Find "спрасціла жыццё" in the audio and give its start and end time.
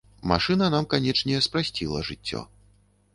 1.47-2.41